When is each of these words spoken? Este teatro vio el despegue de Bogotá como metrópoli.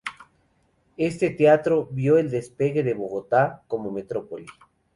Este 0.97 1.29
teatro 1.29 1.87
vio 1.91 2.17
el 2.17 2.31
despegue 2.31 2.81
de 2.81 2.95
Bogotá 2.95 3.61
como 3.67 3.91
metrópoli. 3.91 4.47